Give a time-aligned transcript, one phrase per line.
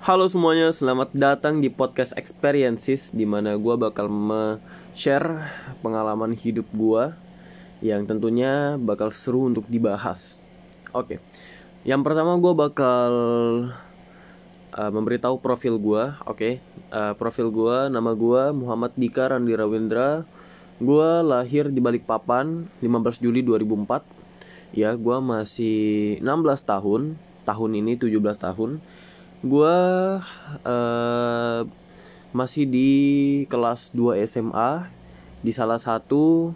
[0.00, 4.08] Halo semuanya, selamat datang di podcast Experiences di mana gue bakal
[4.96, 5.52] share
[5.84, 7.12] pengalaman hidup gue
[7.84, 10.40] yang tentunya bakal seru untuk dibahas.
[10.96, 11.20] Oke,
[11.84, 13.12] yang pertama gue bakal
[14.72, 16.16] uh, memberitahu profil gue.
[16.24, 16.64] Oke,
[16.96, 20.24] uh, profil gue, nama gue Muhammad Dika Randi Rawindra.
[20.80, 24.00] Gue lahir di Balikpapan 15 Juli 2004.
[24.72, 27.20] Ya, gue masih 16 tahun.
[27.44, 28.80] Tahun ini 17 tahun
[29.40, 29.76] gue
[30.68, 31.60] uh,
[32.30, 32.90] masih di
[33.48, 34.86] kelas 2 SMA
[35.40, 36.52] di salah satu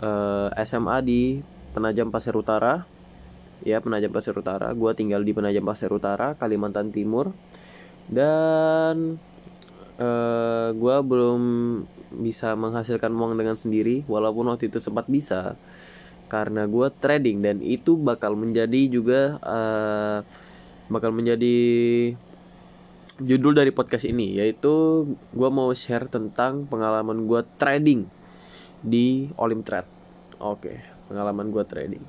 [0.00, 1.22] uh, eh, SMA di
[1.76, 2.88] Penajam Pasir Utara.
[3.64, 4.72] Ya Penajam Pasir Utara.
[4.72, 7.36] Gue tinggal di Penajam Pasir Utara Kalimantan Timur.
[8.08, 9.20] Dan
[10.00, 11.42] uh, eh, gue belum
[12.16, 15.54] bisa menghasilkan uang dengan sendiri walaupun waktu itu sempat bisa.
[16.26, 20.18] Karena gue trading dan itu bakal menjadi juga uh,
[20.86, 21.56] bakal menjadi
[23.16, 28.04] judul dari podcast ini yaitu gue mau share tentang pengalaman gue trading
[28.84, 29.88] di Olimtrade.
[30.36, 32.04] Oke, pengalaman gue trading.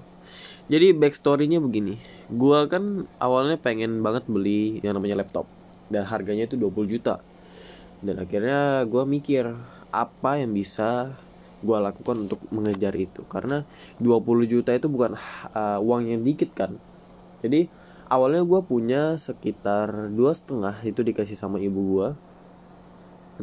[0.68, 1.96] Jadi backstorynya begini,
[2.28, 5.48] gue kan awalnya pengen banget beli yang namanya laptop
[5.88, 7.23] dan harganya itu 20 juta.
[8.04, 9.48] Dan akhirnya gue mikir
[9.96, 11.16] apa yang bisa
[11.64, 13.66] gue lakukan untuk mengejar itu karena
[13.98, 15.16] 20 juta itu bukan
[15.56, 16.76] uh, uang yang dikit kan.
[17.40, 17.72] Jadi
[18.08, 22.10] awalnya gue punya sekitar dua setengah itu dikasih sama ibu gue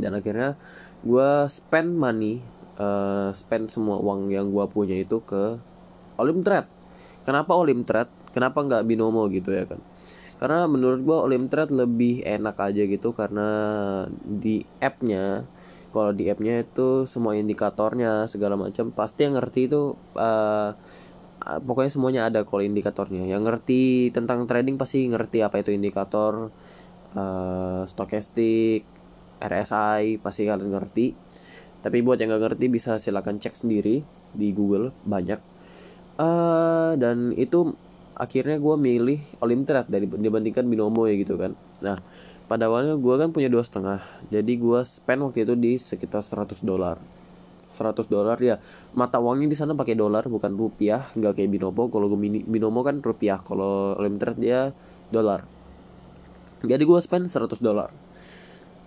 [0.01, 0.59] dan akhirnya
[1.07, 2.43] gue spend money
[2.81, 5.61] uh, spend semua uang yang gue punya itu ke
[6.19, 6.69] Olimtrade
[7.25, 9.79] kenapa Olimtrade kenapa nggak binomo gitu ya kan?
[10.43, 13.49] Karena menurut gue Olimtrade lebih enak aja gitu karena
[14.27, 15.47] di appnya
[15.95, 20.75] kalau di appnya itu semua indikatornya segala macam pasti yang ngerti itu uh,
[21.45, 23.29] pokoknya semuanya ada kalau indikatornya.
[23.29, 23.83] Yang ngerti
[24.17, 26.49] tentang trading pasti ngerti apa itu indikator
[27.13, 28.89] uh, stokastik
[29.45, 31.07] RSI pasti kalian ngerti.
[31.85, 34.01] Tapi buat yang gak ngerti bisa silahkan cek sendiri
[34.33, 35.41] di Google banyak.
[36.17, 37.77] Uh, dan itu
[38.15, 41.53] akhirnya gue milih Olimtrade dari dibandingkan binomo ya gitu kan.
[41.85, 42.01] Nah
[42.49, 44.01] pada awalnya gue kan punya dua setengah.
[44.33, 46.97] Jadi gue spend waktu itu di sekitar 100 dolar
[47.75, 48.39] 100 dolar.
[48.39, 48.63] Ya
[48.95, 51.11] mata uangnya di sana pakai dolar bukan rupiah.
[51.19, 51.91] Nggak kayak binomo.
[51.91, 53.43] Kalau gue binomo kan rupiah.
[53.43, 54.71] Kalau limited dia
[55.11, 55.45] dolar.
[56.65, 57.91] Jadi gue spend 100 dolar.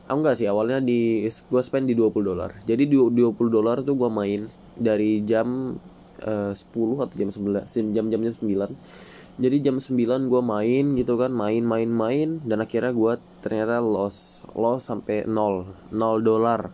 [0.07, 2.51] Ah enggak sih awalnya di gue spend di 20 dolar.
[2.63, 4.47] Jadi di 20 dolar tuh gue main
[4.79, 5.75] dari jam
[6.23, 11.29] uh, 10 atau jam 11 jam-jam jam 9 jadi jam 9 gue main gitu kan
[11.29, 12.41] main main main.
[12.41, 13.13] Dan akhirnya gue
[13.45, 16.73] ternyata loss loss sampai 0 0 dolar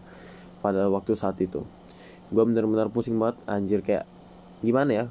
[0.64, 1.68] pada waktu saat itu
[2.34, 4.10] gue bener-bener pusing banget anjir kayak
[4.66, 5.06] gimana ya?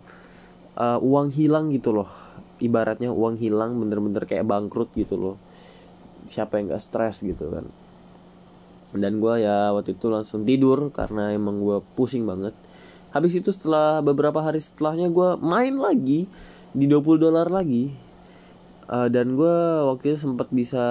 [0.75, 2.11] Uh, uang hilang gitu loh.
[2.59, 5.37] Ibaratnya uang hilang bener-bener kayak bangkrut gitu loh.
[6.27, 7.71] Siapa yang gak stres gitu kan.
[8.93, 12.53] Dan gue ya waktu itu langsung tidur karena emang gue pusing banget.
[13.15, 16.27] Habis itu setelah beberapa hari setelahnya gue main lagi
[16.75, 17.95] di 20 dolar lagi.
[18.91, 19.57] Uh, dan gue
[19.89, 20.85] waktu itu sempat bisa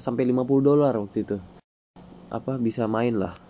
[0.00, 1.36] sampai 50 dolar waktu itu.
[2.32, 3.45] Apa bisa main lah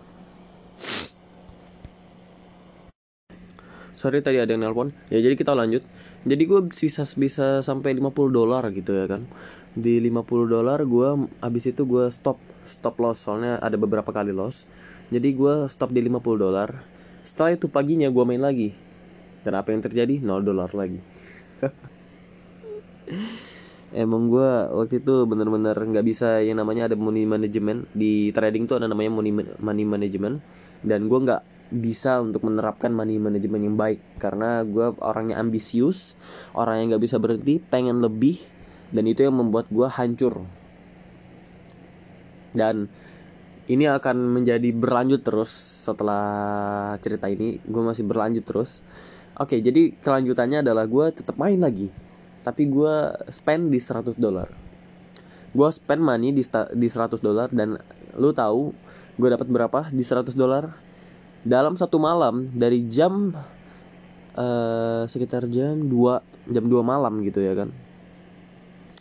[4.07, 4.95] sorry tadi ada yang nelpon.
[5.11, 5.83] Ya jadi kita lanjut.
[6.23, 9.27] Jadi gue bisa bisa sampai 50 dolar gitu ya kan.
[9.75, 13.27] Di 50 dolar gue abis itu gue stop stop loss.
[13.27, 14.63] Soalnya ada beberapa kali loss.
[15.11, 16.87] Jadi gue stop di 50 dolar.
[17.27, 18.71] Setelah itu paginya gue main lagi.
[19.43, 20.23] Dan apa yang terjadi?
[20.23, 21.03] 0 dolar lagi.
[24.07, 27.91] Emang gue waktu itu bener-bener nggak bisa yang namanya ada money management.
[27.91, 30.39] Di trading tuh ada namanya money money management.
[30.87, 34.01] Dan gue nggak bisa untuk menerapkan money management yang baik.
[34.23, 36.15] Karena gue orangnya ambisius
[36.55, 38.39] orang yang nggak bisa berhenti pengen lebih
[38.95, 40.47] dan itu yang membuat gue hancur.
[42.55, 42.89] Dan
[43.67, 45.51] ini akan menjadi berlanjut terus
[45.85, 47.59] setelah cerita ini.
[47.67, 48.81] Gue masih berlanjut terus.
[49.37, 51.91] Oke jadi kelanjutannya adalah gue tetap main lagi.
[52.47, 52.95] Tapi gue
[53.35, 54.49] spend di 100 dolar.
[55.51, 56.47] Gue spend money di
[56.79, 57.75] di 100 dolar dan
[58.17, 58.71] lu tahu
[59.17, 60.87] gue dapat berapa di 100 dolar
[61.47, 63.31] dalam satu malam dari jam
[64.35, 67.71] uh, sekitar jam 2 jam 2 malam gitu ya kan.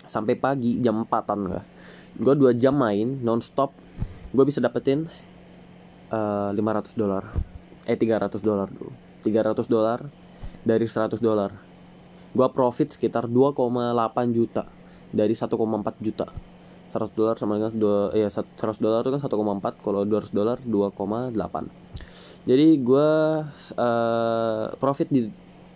[0.06, 1.66] Sampai pagi jam 4an lah.
[2.16, 3.74] Gue dua jam main nonstop
[4.32, 5.10] gue bisa dapetin
[6.14, 7.34] uh, eh, 500 dolar.
[7.90, 8.94] Eh 300 dolar dulu.
[9.26, 10.00] 300 dolar
[10.62, 11.50] dari 100 dolar.
[12.30, 13.58] Gue profit sekitar 2,8
[14.30, 14.70] juta
[15.10, 15.50] dari 1,4
[15.98, 16.30] juta.
[16.94, 21.85] 100 dolar sama dengan 2 ya 100 dolar itu kan 1,4 kalau 200 dolar 2,8
[22.46, 23.10] jadi gue
[23.74, 25.26] uh, profit di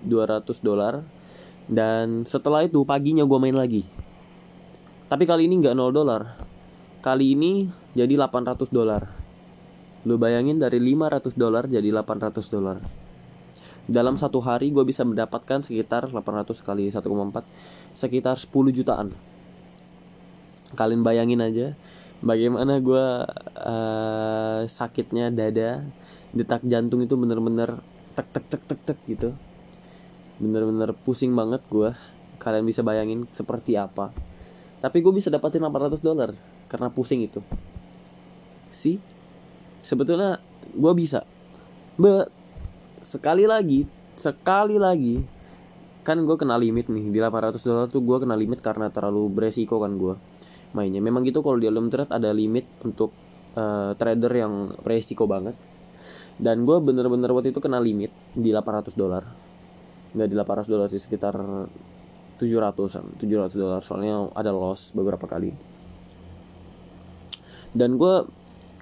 [0.05, 1.01] 200 dolar.
[1.69, 3.85] Dan setelah itu paginya gue main lagi.
[5.09, 6.21] Tapi kali ini nggak 0 dolar.
[7.01, 9.09] Kali ini jadi 800 dolar.
[10.05, 12.77] Lu bayangin dari 500 dolar jadi 800 dolar.
[13.89, 17.01] Dalam satu hari gue bisa mendapatkan sekitar 800 kali 1,4
[17.97, 19.09] sekitar 10 jutaan.
[20.77, 21.73] Kalian bayangin aja
[22.21, 23.05] bagaimana gue
[23.57, 25.81] uh, sakitnya dada
[26.29, 27.81] detak jantung itu bener-bener
[28.13, 29.29] tek tek tek tek tek gitu.
[30.37, 31.91] Bener-bener pusing banget gue
[32.39, 34.13] kalian bisa bayangin seperti apa.
[34.79, 36.31] Tapi gue bisa dapatin 800 dolar
[36.71, 37.43] karena pusing itu.
[38.71, 39.01] Sih
[39.83, 40.39] sebetulnya
[40.71, 41.25] gue bisa.
[41.99, 42.31] But
[43.03, 43.89] sekali lagi
[44.19, 45.23] sekali lagi
[46.05, 47.11] kan gue kena limit nih.
[47.11, 50.15] Di 800 dolar tuh gue kena limit karena terlalu beresiko kan gue
[50.71, 51.01] mainnya.
[51.03, 53.11] Memang gitu kalau di dalam trade ada limit untuk
[53.57, 55.57] uh, trader yang beresiko banget
[56.39, 59.27] dan gue bener-bener waktu itu kena limit di 800 dolar.
[60.15, 61.35] Nggak di 800 dolar sih sekitar
[62.39, 63.83] 700an 700 dolar.
[63.83, 65.51] Soalnya ada loss beberapa kali.
[67.75, 68.23] Dan gue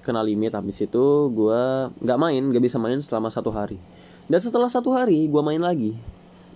[0.06, 1.62] kena limit habis itu gue
[1.98, 3.81] nggak main nggak bisa main selama satu hari.
[4.30, 5.98] Dan setelah satu hari gue main lagi.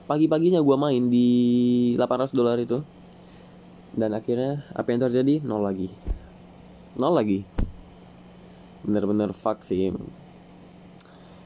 [0.06, 1.30] Pagi-paginya gue main di
[1.98, 2.86] 800 dolar itu.
[3.98, 5.42] Dan akhirnya apa yang terjadi?
[5.42, 5.90] Nol lagi.
[6.94, 7.42] Nol lagi.
[8.86, 9.90] Bener-bener fuck sih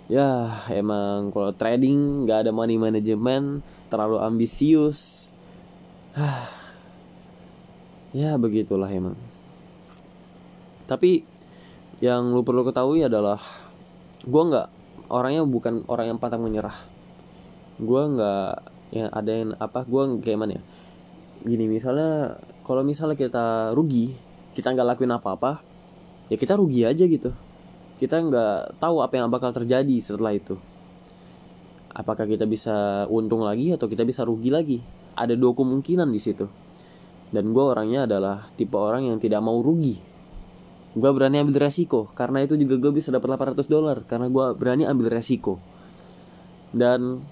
[0.06, 5.30] ya emang kalau trading nggak ada money management terlalu ambisius.
[8.16, 9.20] Ya begitulah emang.
[10.88, 11.28] Tapi
[12.00, 13.44] yang lu perlu ketahui adalah
[14.24, 14.68] gue nggak
[15.12, 16.80] orangnya bukan orang yang pantang menyerah.
[17.76, 18.52] Gue nggak
[18.96, 20.64] yang ada yang apa gue kayak mana ya?
[21.44, 24.16] Gini misalnya kalau misalnya kita rugi
[24.56, 25.60] kita nggak lakuin apa-apa
[26.32, 27.30] ya kita rugi aja gitu
[27.96, 30.60] kita nggak tahu apa yang bakal terjadi setelah itu.
[31.96, 34.84] Apakah kita bisa untung lagi atau kita bisa rugi lagi?
[35.16, 36.44] Ada dua kemungkinan di situ.
[37.32, 39.96] Dan gue orangnya adalah tipe orang yang tidak mau rugi.
[40.96, 44.84] Gue berani ambil resiko karena itu juga gue bisa dapat 800 dolar karena gue berani
[44.84, 45.60] ambil resiko.
[46.76, 47.24] Dan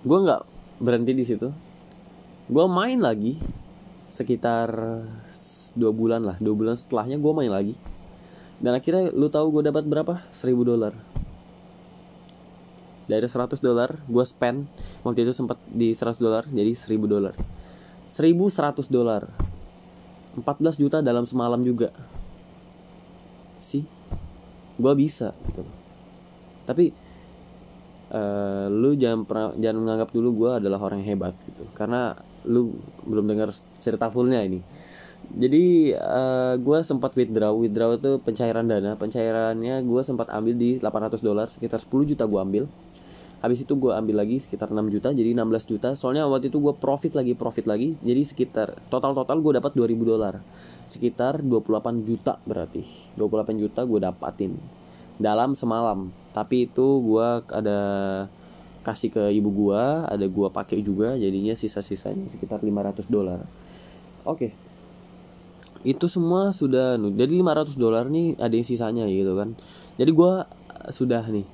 [0.00, 0.42] gue nggak
[0.80, 1.48] berhenti di situ.
[2.48, 3.36] Gue main lagi
[4.08, 4.72] sekitar
[5.76, 7.74] dua bulan lah dua bulan setelahnya gue main lagi
[8.58, 10.26] dan akhirnya lu tahu gue dapat berapa?
[10.34, 10.94] 1000 dolar.
[13.08, 14.68] Dari 100 dolar gue spend
[15.06, 17.34] waktu itu sempat di 100 dolar jadi 1000 dolar.
[18.10, 19.22] 1100 dolar.
[20.34, 21.94] 14 juta dalam semalam juga.
[23.62, 23.86] Sih
[24.78, 25.62] gue bisa gitu.
[26.66, 26.90] Tapi
[28.10, 31.62] uh, lu jangan pernah jangan menganggap dulu gue adalah orang yang hebat gitu.
[31.78, 32.74] Karena lu
[33.06, 34.60] belum dengar cerita fullnya ini
[35.28, 38.96] jadi uh, eh, gue sempat withdraw withdraw itu pencairan dana.
[38.96, 42.64] Pencairannya gue sempat ambil di 800 dolar sekitar 10 juta gue ambil.
[43.38, 45.92] Habis itu gue ambil lagi sekitar 6 juta jadi 16 juta.
[45.92, 48.00] Soalnya waktu itu gue profit lagi profit lagi.
[48.00, 50.34] Jadi sekitar total total gue dapat 2000 dolar.
[50.88, 52.88] Sekitar 28 juta berarti.
[53.20, 54.56] 28 juta gue dapatin
[55.20, 56.08] dalam semalam.
[56.32, 57.80] Tapi itu gue ada
[58.80, 61.20] kasih ke ibu gue ada gue pakai juga.
[61.20, 63.44] Jadinya sisa-sisanya sekitar 500 dolar.
[64.24, 64.67] Oke
[65.86, 69.54] itu semua sudah jadi 500 dolar nih ada yang sisanya gitu kan.
[69.94, 70.32] Jadi gue
[70.90, 71.46] sudah nih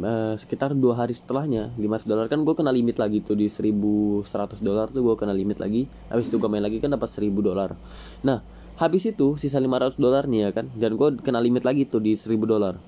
[0.00, 2.24] uh, sekitar dua hari setelahnya 500 dolar.
[2.32, 4.24] Kan gue kena limit lagi tuh di 1100
[4.64, 5.84] dolar tuh gue kena limit lagi.
[6.08, 7.76] Habis itu gue main lagi kan dapat 1000 dolar.
[8.24, 8.40] Nah
[8.80, 12.16] habis itu sisa 500 dolar nih ya kan dan gue kena limit lagi tuh di
[12.16, 12.80] 1000 dolar.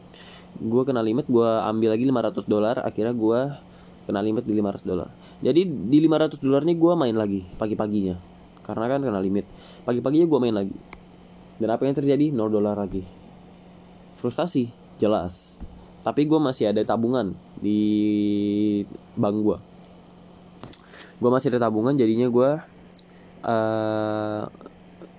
[0.56, 3.40] Gue kena limit gue ambil lagi 500 dolar akhirnya gue
[4.08, 5.08] kena limit di 500 dolar.
[5.44, 8.33] Jadi di 500 dolar nih gue main lagi pagi-paginya
[8.64, 9.44] karena kan kena limit.
[9.84, 10.76] Pagi-paginya gue main lagi.
[11.60, 12.32] Dan apa yang terjadi?
[12.32, 13.04] 0 dolar lagi.
[14.16, 14.72] Frustasi.
[14.96, 15.60] Jelas.
[16.00, 17.80] Tapi gue masih ada tabungan di
[19.16, 19.58] bank gue
[21.14, 22.50] gue masih ada tabungan jadinya gue
[23.46, 24.42] uh,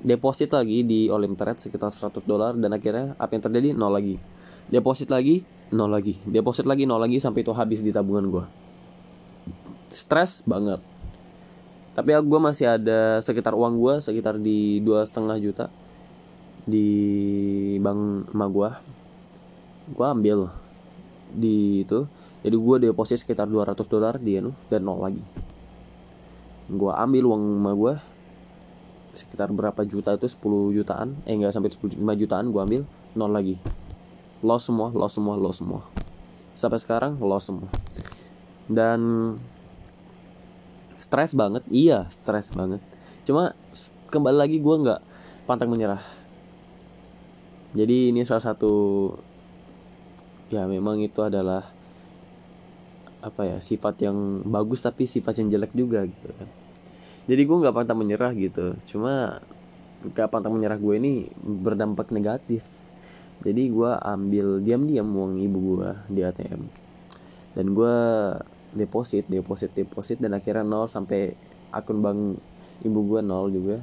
[0.04, 3.74] deposit lagi di Olimtrade sekitar 100 dolar dan akhirnya apa yang terjadi?
[3.74, 4.20] Nol lagi.
[4.70, 5.42] Deposit lagi
[5.74, 6.20] nol lagi.
[6.28, 8.46] Deposit lagi nol lagi sampai itu habis di tabungan gue
[9.96, 10.84] stres banget
[11.96, 15.72] tapi ya gue masih ada sekitar uang gue sekitar di dua setengah juta
[16.68, 16.90] di
[17.80, 18.70] bank emak gue
[19.96, 20.40] gue ambil
[21.30, 22.10] di itu.
[22.46, 25.22] Jadi gue deposit sekitar 200 dolar di anu dan nol lagi.
[26.70, 27.94] Gue ambil uang emak gue
[29.16, 31.10] sekitar berapa juta itu 10 jutaan.
[31.26, 32.82] Eh enggak sampai 10 5 jutaan gue ambil
[33.18, 33.58] nol lagi.
[34.46, 35.82] Loss semua loss semua loss semua.
[36.54, 37.70] Sampai sekarang loss semua.
[38.66, 39.34] Dan
[41.00, 41.64] stres banget.
[41.72, 42.82] Iya stres banget.
[43.28, 43.54] Cuma
[44.10, 45.02] kembali lagi gue nggak
[45.50, 46.02] pantang menyerah.
[47.76, 48.74] Jadi ini salah satu
[50.54, 51.68] ya memang itu adalah
[53.26, 56.50] apa ya sifat yang bagus tapi sifat yang jelek juga gitu kan.
[57.26, 58.78] Jadi gue nggak pantang menyerah gitu.
[58.86, 59.42] Cuma
[60.14, 62.62] gak pantang menyerah gue ini berdampak negatif.
[63.42, 66.86] Jadi gue ambil diam-diam uang ibu gue di ATM
[67.56, 67.96] dan gue
[68.76, 71.34] deposit deposit deposit dan akhirnya nol sampai
[71.72, 72.20] akun bank
[72.84, 73.80] ibu gue nol juga.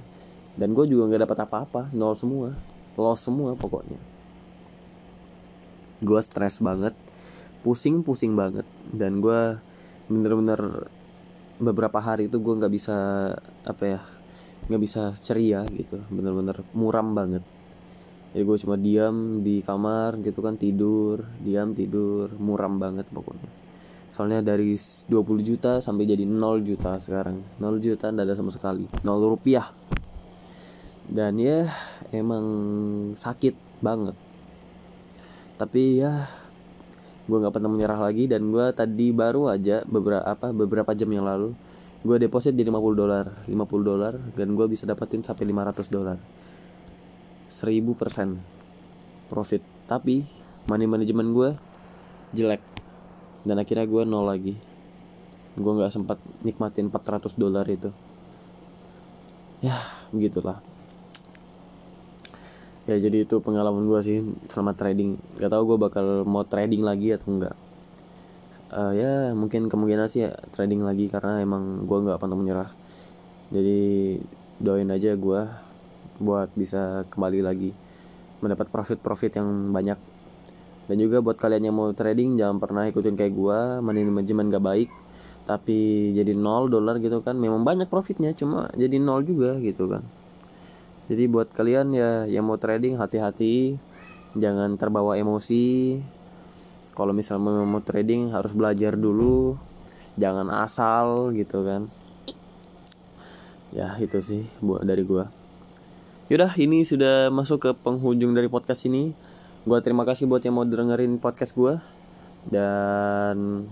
[0.52, 2.52] Dan gue juga nggak dapat apa-apa nol semua
[2.94, 3.96] loss semua pokoknya.
[6.04, 6.92] Gue stres banget
[7.62, 9.56] pusing pusing banget dan gue
[10.10, 10.90] bener-bener
[11.62, 12.96] beberapa hari itu gue nggak bisa
[13.62, 14.00] apa ya
[14.66, 17.40] nggak bisa ceria gitu bener-bener muram banget.
[18.32, 23.62] Jadi gue cuma diam di kamar gitu kan tidur diam tidur muram banget pokoknya
[24.12, 25.08] soalnya dari 20
[25.40, 27.40] juta sampai jadi 0 juta sekarang.
[27.56, 28.84] 0 juta tidak ada sama sekali.
[29.00, 29.72] 0 rupiah.
[31.08, 31.72] Dan ya
[32.12, 32.44] emang
[33.16, 34.12] sakit banget.
[35.56, 36.28] Tapi ya
[37.24, 41.22] gue nggak pernah menyerah lagi dan gue tadi baru aja beberapa apa beberapa jam yang
[41.22, 41.54] lalu
[42.02, 43.26] gue deposit di 50 dolar.
[43.48, 43.48] 50
[43.80, 46.20] dolar dan gue bisa dapetin sampai 500 dolar.
[47.48, 48.36] 1000 persen
[49.32, 49.64] profit.
[49.88, 50.20] Tapi
[50.68, 51.50] money manajemen gue
[52.36, 52.81] jelek
[53.42, 54.54] dan akhirnya gue nol lagi.
[55.58, 57.92] Gue nggak sempat nikmatin 400 dolar itu.
[59.60, 59.78] Ya
[60.10, 60.58] begitulah.
[62.88, 64.18] Ya jadi itu pengalaman gue sih
[64.50, 65.20] selama trading.
[65.38, 67.54] Gak tau gue bakal mau trading lagi atau enggak
[68.72, 72.72] uh, ya mungkin kemungkinan sih ya, trading lagi karena emang gue nggak pantang menyerah.
[73.52, 74.16] Jadi
[74.56, 75.40] doain aja gue
[76.22, 77.70] buat bisa kembali lagi
[78.40, 79.98] mendapat profit-profit yang banyak
[80.90, 84.66] dan juga buat kalian yang mau trading jangan pernah ikutin kayak gue money management gak
[84.66, 84.90] baik
[85.42, 87.34] tapi jadi nol dolar gitu kan.
[87.34, 90.02] Memang banyak profitnya cuma jadi nol juga gitu kan.
[91.10, 93.76] Jadi buat kalian ya yang mau trading hati-hati.
[94.38, 95.98] Jangan terbawa emosi.
[96.94, 99.58] Kalau misalnya mau trading harus belajar dulu.
[100.14, 101.90] Jangan asal gitu kan.
[103.72, 105.32] Ya itu sih buat dari gua.
[106.30, 109.12] Yaudah ini sudah masuk ke penghujung dari podcast ini
[109.62, 111.82] gua terima kasih buat yang mau dengerin podcast gua.
[112.42, 113.68] Dan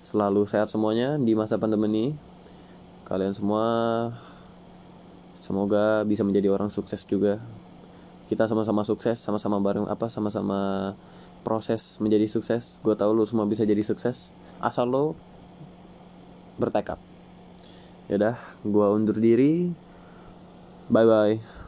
[0.00, 2.06] selalu sehat semuanya di masa pandemi ini.
[3.04, 3.66] Kalian semua
[5.36, 7.42] semoga bisa menjadi orang sukses juga.
[8.32, 10.94] Kita sama-sama sukses sama-sama bareng apa sama-sama
[11.44, 12.80] proses menjadi sukses.
[12.80, 14.32] Gue tau lo semua bisa jadi sukses
[14.62, 15.18] asal lo
[16.56, 17.00] bertekad.
[18.08, 19.72] Yaudah gue undur diri.
[20.90, 21.59] Bye bye